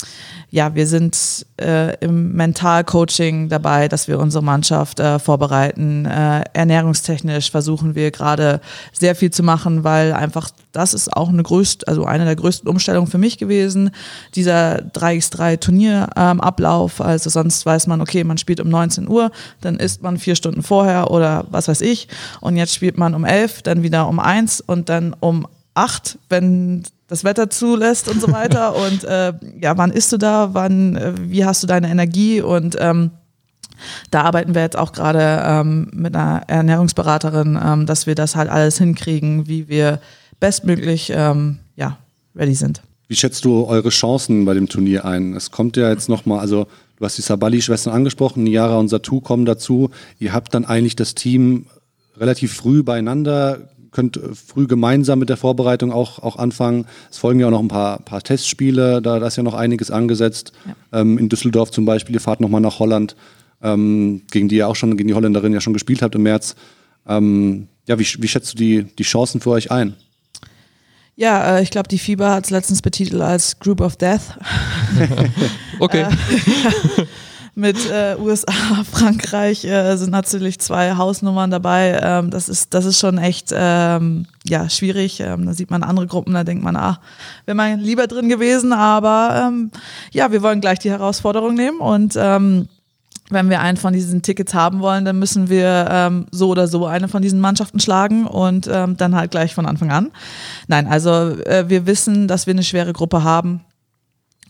[0.51, 6.05] ja, wir sind äh, im Mentalcoaching dabei, dass wir unsere Mannschaft äh, vorbereiten.
[6.05, 8.59] Äh, ernährungstechnisch versuchen wir gerade
[8.91, 12.69] sehr viel zu machen, weil einfach das ist auch eine größte, also eine der größten
[12.69, 13.91] Umstellungen für mich gewesen.
[14.35, 16.99] Dieser 3x3 Turnierablauf.
[16.99, 19.31] Ähm, also sonst weiß man, okay, man spielt um 19 Uhr,
[19.61, 22.07] dann isst man vier Stunden vorher oder was weiß ich.
[22.41, 26.83] Und jetzt spielt man um 11, dann wieder um 1 und dann um 8, wenn
[27.09, 28.75] das Wetter zulässt und so weiter.
[28.87, 30.53] und äh, ja, wann isst du da?
[30.53, 32.41] Wann, äh, wie hast du deine Energie?
[32.41, 33.11] Und ähm,
[34.11, 38.49] da arbeiten wir jetzt auch gerade ähm, mit einer Ernährungsberaterin, ähm, dass wir das halt
[38.49, 39.99] alles hinkriegen, wie wir
[40.39, 41.97] bestmöglich ähm, ja,
[42.35, 42.81] ready sind.
[43.07, 45.35] Wie schätzt du eure Chancen bei dem Turnier ein?
[45.35, 46.67] Es kommt ja jetzt nochmal, also
[46.97, 49.89] du hast die Sabali-Schwestern angesprochen, Niara und Satu kommen dazu.
[50.19, 51.65] Ihr habt dann eigentlich das Team
[52.17, 56.85] relativ früh beieinander könnt früh gemeinsam mit der Vorbereitung auch, auch anfangen.
[57.09, 59.91] Es folgen ja auch noch ein paar, paar Testspiele, da, da ist ja noch einiges
[59.91, 60.51] angesetzt.
[60.65, 61.01] Ja.
[61.01, 63.15] Ähm, in Düsseldorf zum Beispiel, ihr fahrt nochmal nach Holland,
[63.61, 66.55] ähm, gegen die ihr auch schon, gegen die Holländerin ja schon gespielt habt im März.
[67.07, 69.95] Ähm, ja, wie, wie schätzt du die, die Chancen für euch ein?
[71.15, 74.37] Ja, äh, ich glaube, die FIBA hat es letztens betitelt als Group of Death.
[75.79, 76.03] okay.
[76.03, 77.05] Äh,
[77.59, 78.51] mit äh, USA,
[78.91, 81.99] Frankreich äh, sind natürlich zwei Hausnummern dabei.
[82.01, 85.19] Ähm, das, ist, das ist schon echt ähm, ja, schwierig.
[85.19, 86.99] Ähm, da sieht man andere Gruppen, da denkt man, ah,
[87.45, 88.73] wäre man lieber drin gewesen.
[88.73, 89.71] Aber ähm,
[90.11, 92.67] ja, wir wollen gleich die Herausforderung nehmen und ähm,
[93.29, 96.87] wenn wir einen von diesen Tickets haben wollen, dann müssen wir ähm, so oder so
[96.87, 100.11] eine von diesen Mannschaften schlagen und ähm, dann halt gleich von Anfang an.
[100.67, 101.11] Nein, also
[101.45, 103.61] äh, wir wissen, dass wir eine schwere Gruppe haben.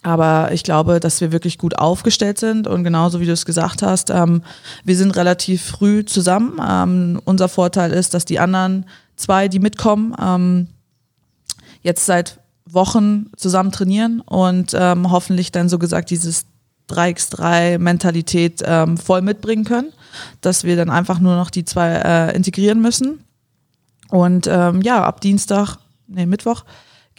[0.02, 3.82] Aber ich glaube, dass wir wirklich gut aufgestellt sind und genauso wie du es gesagt
[3.82, 4.44] hast, ähm,
[4.86, 6.60] wir sind relativ früh zusammen.
[6.66, 8.86] Ähm, unser Vorteil ist, dass die anderen
[9.18, 10.68] zwei, die mitkommen, ähm,
[11.82, 16.46] jetzt seit Wochen zusammen trainieren und ähm, hoffentlich dann so gesagt dieses
[16.90, 19.92] 3x3-Mentalität ähm, voll mitbringen können,
[20.42, 23.24] dass wir dann einfach nur noch die zwei äh, integrieren müssen.
[24.10, 26.64] Und ähm, ja, ab Dienstag, nee, Mittwoch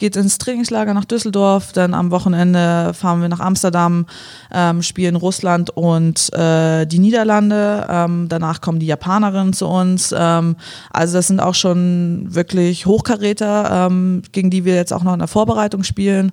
[0.01, 4.07] geht ins Trainingslager nach Düsseldorf, dann am Wochenende fahren wir nach Amsterdam,
[4.51, 7.85] ähm, spielen Russland und äh, die Niederlande.
[7.87, 10.13] Ähm, danach kommen die Japanerinnen zu uns.
[10.17, 10.55] Ähm,
[10.89, 15.19] also das sind auch schon wirklich Hochkaräter, ähm, gegen die wir jetzt auch noch in
[15.19, 16.31] der Vorbereitung spielen.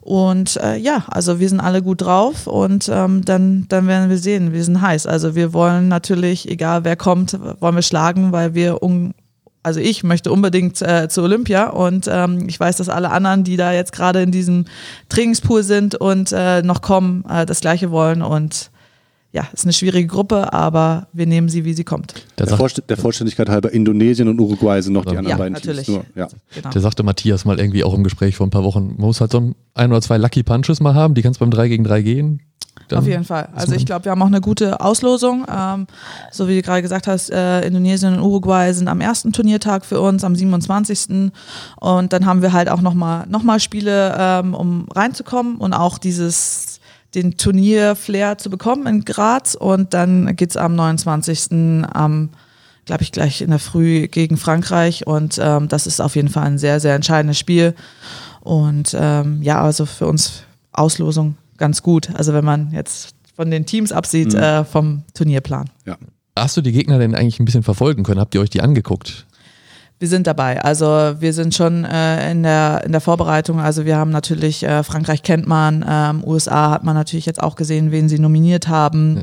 [0.00, 4.18] Und äh, ja, also wir sind alle gut drauf und ähm, dann, dann werden wir
[4.18, 5.06] sehen, wir sind heiß.
[5.06, 9.12] Also wir wollen natürlich, egal wer kommt, wollen wir schlagen, weil wir un
[9.62, 13.56] also ich möchte unbedingt äh, zu Olympia und ähm, ich weiß, dass alle anderen, die
[13.56, 14.64] da jetzt gerade in diesem
[15.08, 18.70] Trainingspool sind und äh, noch kommen, äh, das gleiche wollen und
[19.32, 22.12] ja, ist eine schwierige Gruppe, aber wir nehmen sie, wie sie kommt.
[22.38, 25.54] Der, der, Vorst der Vollständigkeit halber, Indonesien und Uruguay sind noch die anderen ja, beiden
[25.54, 25.86] natürlich.
[25.86, 26.04] Teams.
[26.14, 26.28] Nur, ja.
[26.54, 26.68] Genau.
[26.68, 29.32] Der sagte Matthias mal irgendwie auch im Gespräch vor ein paar Wochen, man muss halt
[29.32, 32.02] so ein, ein oder zwei Lucky Punches mal haben, die kannst beim 3 gegen 3
[32.02, 32.40] gehen.
[32.98, 33.48] Auf jeden Fall.
[33.54, 35.46] Also ich glaube, wir haben auch eine gute Auslosung.
[35.48, 35.86] Ähm,
[36.30, 40.00] so wie du gerade gesagt hast, äh, Indonesien und Uruguay sind am ersten Turniertag für
[40.00, 41.32] uns, am 27.
[41.80, 45.98] Und dann haben wir halt auch nochmal noch mal Spiele, ähm, um reinzukommen und auch
[45.98, 46.80] dieses
[47.14, 51.84] den Turnier-Flair zu bekommen in Graz und dann geht es am 29.
[51.92, 52.30] am,
[52.86, 56.44] glaube ich, gleich in der Früh gegen Frankreich und ähm, das ist auf jeden Fall
[56.44, 57.74] ein sehr, sehr entscheidendes Spiel
[58.40, 63.66] und ähm, ja, also für uns Auslosung ganz gut, also wenn man jetzt von den
[63.66, 64.40] Teams absieht, mhm.
[64.40, 65.70] äh, vom Turnierplan.
[65.86, 65.96] Ja.
[66.36, 68.20] Hast du die Gegner denn eigentlich ein bisschen verfolgen können?
[68.20, 69.26] Habt ihr euch die angeguckt?
[70.02, 70.60] wir sind dabei.
[70.60, 70.86] Also
[71.20, 73.60] wir sind schon äh, in, der, in der Vorbereitung.
[73.60, 77.54] Also wir haben natürlich, äh, Frankreich kennt man, ähm, USA hat man natürlich jetzt auch
[77.54, 79.18] gesehen, wen sie nominiert haben.
[79.18, 79.22] Ja.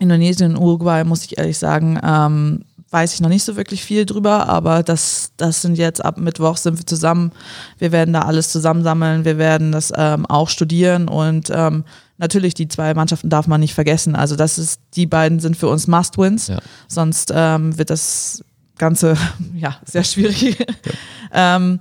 [0.00, 4.06] Indonesien und Uruguay, muss ich ehrlich sagen, ähm, weiß ich noch nicht so wirklich viel
[4.06, 7.32] drüber, aber das, das sind jetzt ab Mittwoch sind wir zusammen.
[7.76, 11.82] Wir werden da alles zusammensammeln, wir werden das ähm, auch studieren und ähm,
[12.18, 14.14] natürlich die zwei Mannschaften darf man nicht vergessen.
[14.14, 16.58] Also das ist, die beiden sind für uns Must-Wins, ja.
[16.86, 18.44] sonst ähm, wird das
[18.78, 19.16] Ganze
[19.56, 20.56] ja sehr schwierig.
[20.56, 20.66] Ja.
[21.56, 21.80] ähm,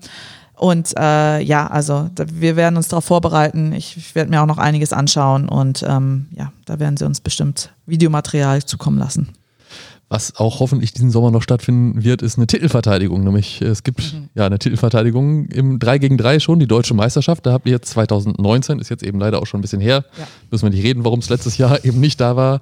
[0.56, 3.71] und äh, ja, also da, wir werden uns darauf vorbereiten.
[3.73, 7.21] Ich, ich werde mir auch noch einiges anschauen und ähm, ja, da werden sie uns
[7.21, 9.30] bestimmt Videomaterial zukommen lassen.
[10.10, 13.24] Was auch hoffentlich diesen Sommer noch stattfinden wird, ist eine Titelverteidigung.
[13.24, 14.30] Nämlich es gibt mhm.
[14.36, 17.46] ja eine Titelverteidigung im 3 gegen 3 schon, die deutsche Meisterschaft.
[17.46, 20.06] Da habt ihr jetzt 2019, ist jetzt eben leider auch schon ein bisschen her.
[20.18, 20.28] Ja.
[20.52, 22.60] Müssen wir nicht reden, warum es letztes Jahr eben nicht da war.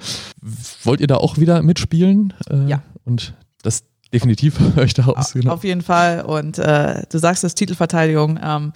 [0.84, 2.34] Wollt ihr da auch wieder mitspielen?
[2.49, 2.84] Äh, ja.
[3.04, 5.34] Und das definitiv höre ich da aus.
[5.34, 5.54] Genau.
[5.54, 6.21] Auf jeden Fall.
[6.21, 8.39] Und äh, du sagst das Titelverteidigung.
[8.43, 8.74] Ähm,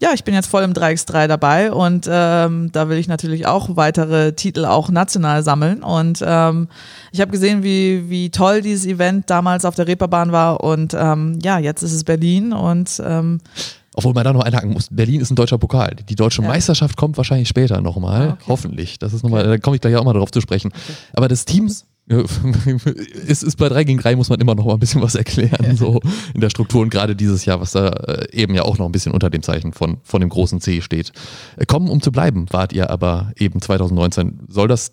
[0.00, 3.76] ja, ich bin jetzt voll im 3x3 dabei und ähm, da will ich natürlich auch
[3.76, 5.82] weitere Titel auch national sammeln.
[5.82, 6.68] Und ähm,
[7.10, 10.62] ich habe gesehen, wie, wie toll dieses Event damals auf der Reeperbahn war.
[10.62, 13.40] Und ähm, ja, jetzt ist es Berlin und ähm,
[13.94, 15.96] obwohl man da noch einhaken muss, Berlin ist ein deutscher Pokal.
[16.08, 16.46] Die deutsche ja.
[16.46, 18.28] Meisterschaft kommt wahrscheinlich später nochmal.
[18.28, 18.44] Ah, okay.
[18.46, 19.00] Hoffentlich.
[19.00, 19.50] Das ist nochmal, okay.
[19.50, 20.70] da komme ich gleich auch mal drauf zu sprechen.
[20.72, 20.96] Okay.
[21.14, 21.68] Aber das Team
[23.28, 25.76] es ist bei 3 gegen 3 muss man immer noch mal ein bisschen was erklären,
[25.76, 26.00] so
[26.34, 28.92] in der Struktur und gerade dieses Jahr, was da äh, eben ja auch noch ein
[28.92, 31.12] bisschen unter dem Zeichen von, von dem großen C steht.
[31.56, 34.40] Äh, kommen, um zu bleiben, wart ihr aber eben 2019.
[34.48, 34.92] Soll das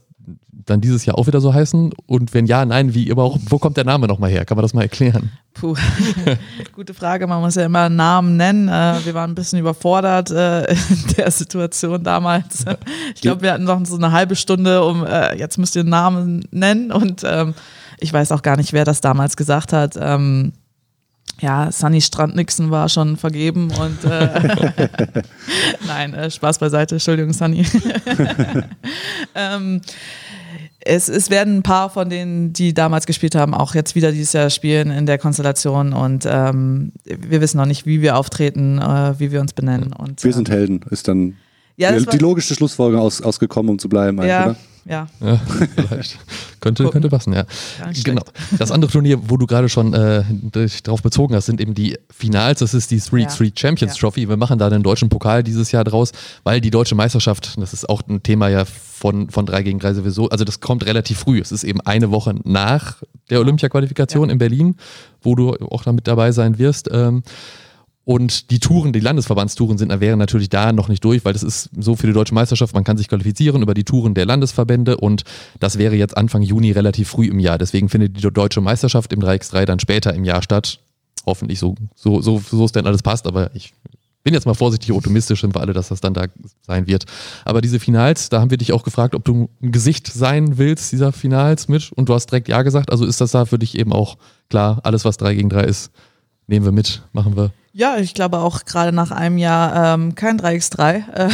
[0.65, 1.93] dann dieses Jahr auch wieder so heißen?
[2.05, 4.45] Und wenn ja, nein, wie überhaupt, wo kommt der Name nochmal her?
[4.45, 5.31] Kann man das mal erklären?
[5.53, 5.75] Puh,
[6.73, 7.27] gute Frage.
[7.27, 8.67] Man muss ja immer Namen nennen.
[8.67, 12.65] Äh, wir waren ein bisschen überfordert äh, in der Situation damals.
[13.13, 15.89] Ich glaube, wir hatten noch so eine halbe Stunde, um äh, jetzt müsst ihr einen
[15.89, 16.91] Namen nennen.
[16.91, 17.53] Und ähm,
[17.99, 19.97] ich weiß auch gar nicht, wer das damals gesagt hat.
[19.99, 20.53] Ähm,
[21.41, 24.83] ja, Sunny Strand-Nixon war schon vergeben und äh,
[25.87, 27.65] nein, äh, Spaß beiseite, Entschuldigung, Sunny.
[29.35, 29.81] ähm,
[30.85, 34.33] es, es werden ein paar von denen, die damals gespielt haben, auch jetzt wieder dieses
[34.33, 39.19] Jahr spielen in der Konstellation und ähm, wir wissen noch nicht, wie wir auftreten, äh,
[39.19, 39.93] wie wir uns benennen.
[39.93, 41.35] Und, wir sind Helden, ist dann
[41.75, 44.55] ja, die, die logische Schlussfolgerung aus, ausgekommen, um zu bleiben, ja, oder?
[44.87, 45.07] Ja.
[45.19, 45.41] ja
[45.75, 46.19] vielleicht.
[46.59, 47.45] könnte, könnte passen, ja.
[48.03, 48.21] Genau.
[48.57, 51.97] Das andere Turnier, wo du gerade schon äh, dich drauf bezogen hast, sind eben die
[52.11, 52.59] Finals.
[52.59, 53.27] Das ist die Three ja.
[53.27, 53.99] Three Champions ja.
[53.99, 54.29] Trophy.
[54.29, 56.11] Wir machen da den deutschen Pokal dieses Jahr draus,
[56.43, 59.95] weil die deutsche Meisterschaft, das ist auch ein Thema ja von, von 3 gegen 3
[59.95, 61.39] sowieso, also das kommt relativ früh.
[61.39, 64.75] Es ist eben eine Woche nach der Olympia-Qualifikation in Berlin,
[65.21, 66.89] wo du auch damit dabei sein wirst.
[66.91, 67.23] Ähm,
[68.05, 71.71] und die Touren, die Landesverbandstouren sind, wären natürlich da noch nicht durch, weil das ist
[71.77, 75.23] so für die deutsche Meisterschaft, man kann sich qualifizieren über die Touren der Landesverbände und
[75.59, 77.57] das wäre jetzt Anfang Juni relativ früh im Jahr.
[77.57, 80.79] Deswegen findet die deutsche Meisterschaft im 3x3 dann später im Jahr statt.
[81.25, 83.73] Hoffentlich so, so, so, so es denn alles passt, aber ich
[84.23, 86.25] bin jetzt mal vorsichtig optimistisch, sind wir alle, dass das dann da
[86.61, 87.05] sein wird.
[87.43, 90.91] Aber diese Finals, da haben wir dich auch gefragt, ob du ein Gesicht sein willst,
[90.91, 92.91] dieser Finals mit und du hast direkt Ja gesagt.
[92.91, 94.17] Also ist das da für dich eben auch
[94.51, 95.91] klar, alles was 3 gegen 3 ist,
[96.45, 97.51] nehmen wir mit, machen wir.
[97.77, 101.29] Ja, ich glaube auch gerade nach einem Jahr ähm, kein 3x3 äh,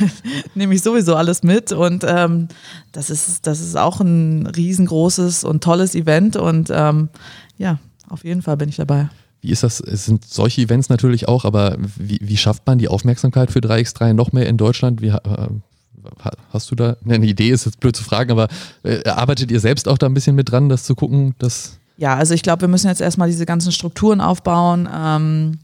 [0.54, 2.48] nehme ich sowieso alles mit und ähm,
[2.92, 7.10] das ist das ist auch ein riesengroßes und tolles Event und ähm,
[7.58, 7.78] ja,
[8.08, 9.10] auf jeden Fall bin ich dabei.
[9.42, 9.80] Wie ist das?
[9.80, 14.14] Es sind solche Events natürlich auch, aber wie, wie schafft man die Aufmerksamkeit für 3x3
[14.14, 15.02] noch mehr in Deutschland?
[15.02, 15.48] Wie, äh,
[16.54, 17.50] hast du da eine Idee?
[17.50, 18.48] Ist jetzt blöd zu fragen, aber
[18.82, 22.16] äh, arbeitet ihr selbst auch da ein bisschen mit dran, das zu gucken, dass ja,
[22.16, 24.88] also ich glaube, wir müssen jetzt erstmal diese ganzen Strukturen aufbauen.
[24.92, 25.58] Ähm,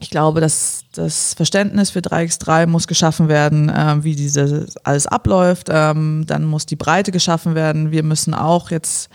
[0.00, 5.68] ich glaube, dass das Verständnis für 3x3 muss geschaffen werden, äh, wie dieses alles abläuft.
[5.70, 7.90] Ähm, dann muss die Breite geschaffen werden.
[7.90, 9.08] Wir müssen auch jetzt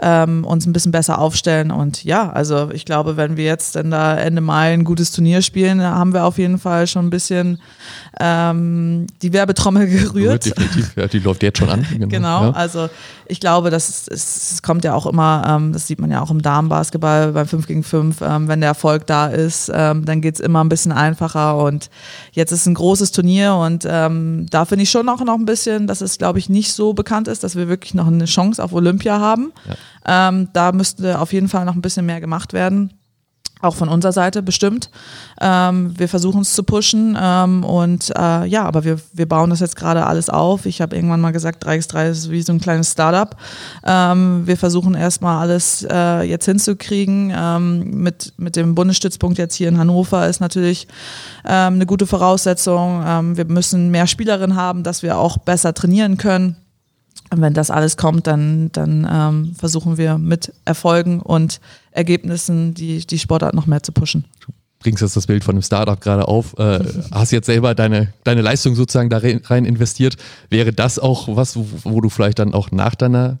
[0.00, 1.70] ähm, uns ein bisschen besser aufstellen.
[1.70, 5.42] Und ja, also ich glaube, wenn wir jetzt dann da Ende Mai ein gutes Turnier
[5.42, 7.60] spielen, haben wir auf jeden Fall schon ein bisschen
[8.20, 10.46] ähm, die Werbetrommel gerührt.
[10.46, 11.86] Definitiv, ja, die läuft jetzt schon an.
[11.94, 12.50] Genau, genau ja.
[12.50, 12.88] also
[13.26, 16.42] ich glaube, das, es, kommt ja auch immer, ähm, das sieht man ja auch im
[16.42, 20.40] Damenbasketball beim 5 gegen 5, ähm, wenn der Erfolg da ist, ähm, dann geht es
[20.40, 21.90] immer ein bisschen einfacher und
[22.32, 25.86] jetzt ist ein großes Turnier und ähm, da finde ich schon auch noch ein bisschen,
[25.86, 28.72] dass es glaube ich nicht so bekannt ist, dass wir wirklich noch eine Chance auf
[28.72, 29.52] Olympia haben.
[29.68, 30.28] Ja.
[30.28, 32.92] Ähm, da müsste auf jeden Fall noch ein bisschen mehr gemacht werden
[33.60, 34.90] auch von unserer Seite bestimmt.
[35.40, 39.60] Ähm, wir versuchen es zu pushen ähm, und äh, ja, aber wir, wir bauen das
[39.60, 40.66] jetzt gerade alles auf.
[40.66, 43.36] Ich habe irgendwann mal gesagt, 3x3 ist wie so ein kleines Startup.
[43.84, 47.32] Ähm, wir versuchen erstmal alles äh, jetzt hinzukriegen.
[47.34, 50.86] Ähm, mit, mit dem Bundesstützpunkt jetzt hier in Hannover ist natürlich
[51.44, 53.02] ähm, eine gute Voraussetzung.
[53.06, 56.56] Ähm, wir müssen mehr Spielerinnen haben, dass wir auch besser trainieren können.
[57.34, 63.04] Und wenn das alles kommt, dann, dann ähm, versuchen wir mit Erfolgen und Ergebnissen die,
[63.04, 64.24] die Sportart noch mehr zu pushen.
[64.38, 66.78] Du bringst jetzt das Bild von einem Startup gerade auf, äh,
[67.10, 70.16] hast jetzt selber deine, deine Leistung sozusagen da rein investiert.
[70.48, 73.40] Wäre das auch was, wo, wo du vielleicht dann auch nach deiner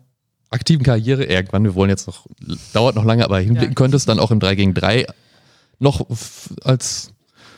[0.50, 2.26] aktiven Karriere irgendwann, wir wollen jetzt noch,
[2.72, 3.74] dauert noch lange, aber hinblicken ja.
[3.74, 5.06] könntest, dann auch im 3 gegen 3
[5.78, 6.04] noch
[6.64, 7.12] als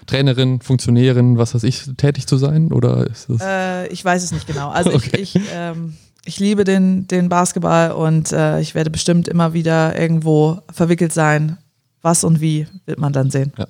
[0.04, 2.72] Trainerin, Funktionärin, was weiß ich, tätig zu sein?
[2.72, 3.06] Oder
[3.40, 4.68] äh, ich weiß es nicht genau.
[4.68, 5.16] Also okay.
[5.18, 5.94] ich, ich ähm,
[6.26, 11.58] ich liebe den, den Basketball und äh, ich werde bestimmt immer wieder irgendwo verwickelt sein.
[12.02, 13.52] Was und wie wird man dann sehen.
[13.58, 13.66] Ja.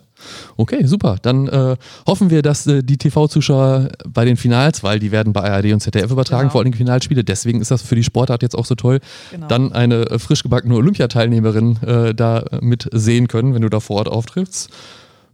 [0.59, 1.17] Okay, super.
[1.23, 5.51] Dann äh, hoffen wir, dass äh, die TV-Zuschauer bei den Finals, weil die werden bei
[5.51, 6.53] ARD und ZDF übertragen, genau.
[6.53, 9.47] vor allem die Finalspiele, deswegen ist das für die Sportart jetzt auch so toll, genau.
[9.47, 13.97] dann eine äh, frisch gebackene Olympiateilnehmerin äh, da mit sehen können, wenn du da vor
[13.97, 14.71] Ort auftrittst.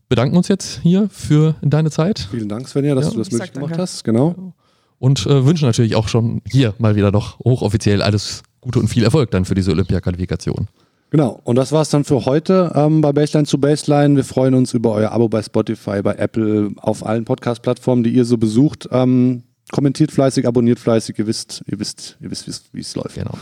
[0.09, 2.29] Bedanken uns jetzt hier für deine Zeit.
[2.31, 3.11] Vielen Dank, Svenja, dass ja.
[3.13, 4.05] du das möglich gemacht hast.
[4.05, 4.55] Genau
[5.03, 9.03] und äh, wünschen natürlich auch schon hier mal wieder noch hochoffiziell alles Gute und viel
[9.03, 10.69] Erfolg dann für diese Olympia-Qualifikation.
[11.11, 14.15] Genau, und das war es dann für heute ähm, bei Baseline zu Baseline.
[14.15, 18.25] Wir freuen uns über euer Abo bei Spotify, bei Apple, auf allen Podcast-Plattformen, die ihr
[18.25, 18.88] so besucht.
[18.93, 23.17] Ähm, kommentiert fleißig, abonniert fleißig, ihr wisst, ihr wisst, ihr wisst, wie es läuft.
[23.17, 23.35] Genau.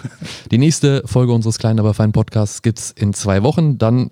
[0.50, 3.76] Die nächste Folge unseres kleinen, aber feinen Podcasts gibt es in zwei Wochen.
[3.76, 4.10] Dann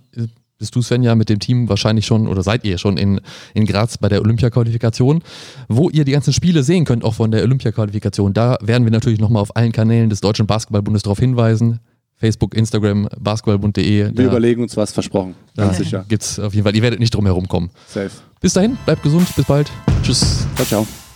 [0.58, 3.20] bist du, Svenja, mit dem Team wahrscheinlich schon oder seid ihr schon in,
[3.54, 5.22] in Graz bei der Olympia-Qualifikation,
[5.68, 8.34] wo ihr die ganzen Spiele sehen könnt, auch von der Olympia-Qualifikation.
[8.34, 11.80] Da werden wir natürlich nochmal auf allen Kanälen des Deutschen Basketballbundes darauf hinweisen.
[12.16, 14.10] Facebook, Instagram, basketballbund.de.
[14.12, 15.36] Wir überlegen uns was, versprochen.
[15.54, 16.04] Da sicher.
[16.08, 16.74] Gibt's auf jeden Fall.
[16.74, 17.70] Ihr werdet nicht drum herum kommen.
[17.86, 18.10] Safe.
[18.40, 19.70] Bis dahin, bleibt gesund, bis bald.
[20.02, 20.44] Tschüss.
[20.56, 21.07] Ciao, ciao.